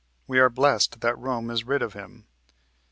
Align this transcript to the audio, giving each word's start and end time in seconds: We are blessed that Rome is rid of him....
We 0.25 0.39
are 0.39 0.49
blessed 0.49 1.01
that 1.01 1.15
Rome 1.19 1.51
is 1.51 1.63
rid 1.63 1.83
of 1.83 1.93
him.... 1.93 2.25